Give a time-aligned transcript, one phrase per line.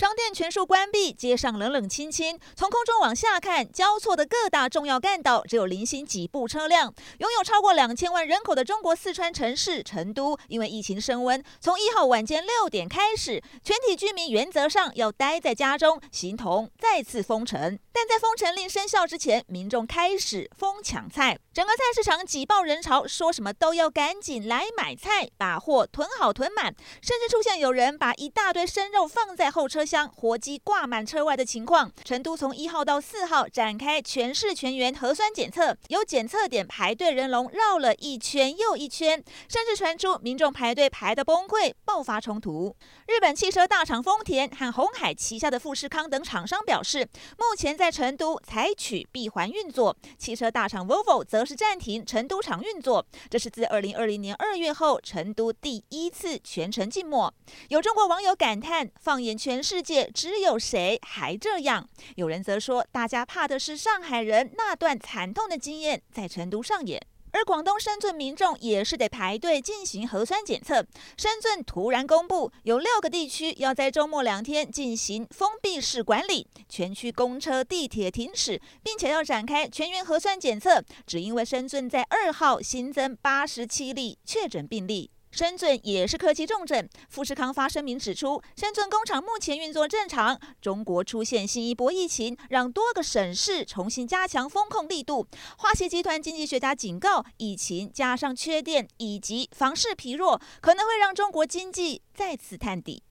[0.00, 2.40] 商店全数关闭，街上冷冷清清。
[2.56, 6.94] 从空中往下看，交错的各大重要干道只有零星几部车辆。
[7.18, 17.78] 拥有超过两千万人口的中国四川城市成都，因为疫情升温，从一号晚间六点开始，全体居民原则上要待在家中，形同再次封城。
[17.92, 29.84] 但在封城令生效之前，民众开始疯抢菜，整个菜市场挤爆人潮，说什么都要赶紧来买菜，把货囤好囤满，甚至出现有人把一大堆生肉放在后车。
[29.90, 42.76] 将活鸡挂满车外的情况，成都从一号到四号展开全市全员核酸检测，有检测点排队人龙绕了一圈又一圈，甚至传出民众排队排得崩溃，爆发冲突。
[43.08, 53.04] 日本汽车大厂丰田和鸿海旗下的富士康等厂商表示，目前在成都采取闭环运作，汽车大厂 Volvo 则是暂停成都厂运作。
[53.28, 57.34] 这是自二零二零年二月后，成都第一次全程静默。
[57.70, 61.88] 有中国网友感叹：放眼全世世界只有谁还这样？
[62.16, 67.00] 有人则说，大家怕的是上海人那段惨痛的经验在成都上演。
[67.30, 70.84] 而广东深圳民众也是得排队进行核酸检测。
[71.16, 80.82] 深圳突然公布，有六个地区要在周末两天进行封闭式管理，全区公车、地铁停驶，并且要展开全员核酸检测。
[81.06, 85.12] 只因为深圳在二号新增八十七例确诊病例。
[85.30, 90.38] 深圳也是科技重镇，富士康发声明指出，深圳工厂目前运作正常。
[90.60, 95.26] 中国出现新一波疫情，让多个省市重新加强风控力度。
[95.58, 103.02] 华协集团经济学家警告，疫情加上缺电以及房市疲弱，可能会让中国经济再次探底。